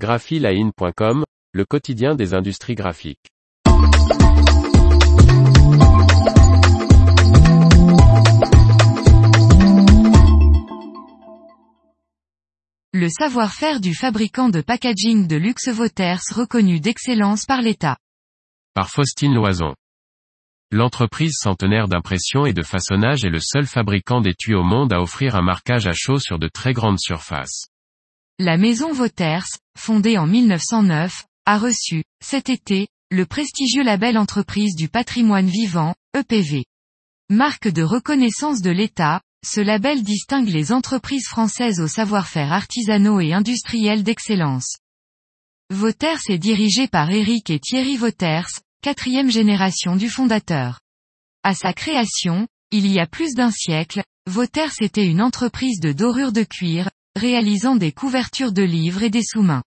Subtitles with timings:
[0.00, 3.28] graphiline.com, le quotidien des industries graphiques.
[12.94, 17.98] Le savoir-faire du fabricant de packaging de luxe Voters reconnu d'excellence par l'État.
[18.72, 19.74] Par Faustine Loison.
[20.70, 25.36] L'entreprise centenaire d'impression et de façonnage est le seul fabricant d'étui au monde à offrir
[25.36, 27.66] un marquage à chaud sur de très grandes surfaces.
[28.42, 29.44] La maison Voters,
[29.80, 36.66] fondée en 1909, a reçu, cet été, le prestigieux label Entreprise du patrimoine vivant, EPV.
[37.30, 43.32] Marque de reconnaissance de l'État, ce label distingue les entreprises françaises au savoir-faire artisanaux et
[43.32, 44.76] industriels d'excellence.
[45.70, 48.50] Voters est dirigé par Eric et Thierry Voters,
[48.82, 50.80] quatrième génération du fondateur.
[51.42, 56.32] À sa création, il y a plus d'un siècle, Voters était une entreprise de dorure
[56.32, 59.62] de cuir, réalisant des couvertures de livres et des sous-mains.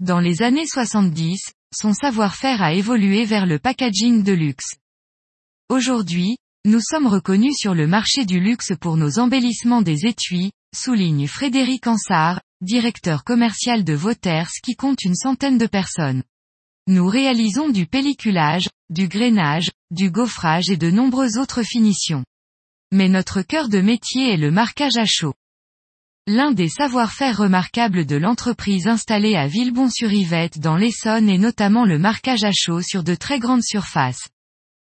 [0.00, 4.76] Dans les années 70, son savoir-faire a évolué vers le packaging de luxe.
[5.68, 11.26] Aujourd'hui, nous sommes reconnus sur le marché du luxe pour nos embellissements des étuis, souligne
[11.26, 16.22] Frédéric Ansart, directeur commercial de Voters qui compte une centaine de personnes.
[16.86, 22.24] Nous réalisons du pelliculage, du grainage, du gaufrage et de nombreuses autres finitions.
[22.90, 25.34] Mais notre cœur de métier est le marquage à chaud.
[26.32, 32.44] L'un des savoir-faire remarquables de l'entreprise installée à Villebon-sur-Yvette dans l'Essonne est notamment le marquage
[32.44, 34.28] à chaud sur de très grandes surfaces.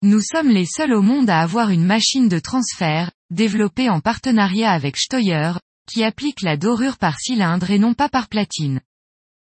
[0.03, 4.73] Nous sommes les seuls au monde à avoir une machine de transfert, développée en partenariat
[4.73, 5.53] avec Steuer,
[5.89, 8.81] qui applique la dorure par cylindre et non pas par platine.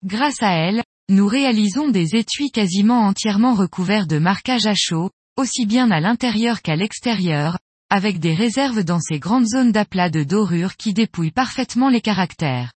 [0.02, 5.64] Grâce à elle, nous réalisons des étuis quasiment entièrement recouverts de marquage à chaud, aussi
[5.64, 7.56] bien à l'intérieur qu'à l'extérieur,
[7.90, 12.72] avec des réserves dans ces grandes zones d'aplat de dorure qui dépouillent parfaitement les caractères.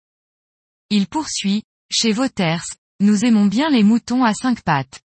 [0.91, 2.65] Il poursuit, chez Voters,
[3.01, 5.01] nous aimons bien les moutons à cinq pattes.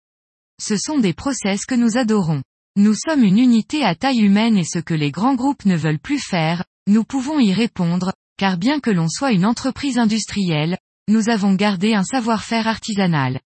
[0.60, 2.42] Ce sont des process que nous adorons.
[2.76, 5.98] Nous sommes une unité à taille humaine et ce que les grands groupes ne veulent
[5.98, 11.28] plus faire, nous pouvons y répondre, car bien que l'on soit une entreprise industrielle, nous
[11.28, 13.40] avons gardé un savoir-faire artisanal.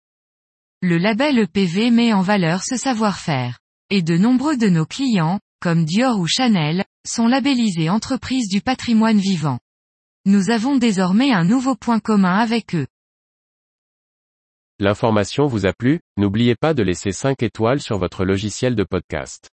[0.80, 3.58] Le label EPV met en valeur ce savoir-faire.
[3.90, 9.20] Et de nombreux de nos clients, comme Dior ou Chanel, sont labellisés entreprises du patrimoine
[9.20, 9.60] vivant.
[10.26, 12.88] Nous avons désormais un nouveau point commun avec eux.
[14.80, 19.51] L'information vous a plu, n'oubliez pas de laisser 5 étoiles sur votre logiciel de podcast.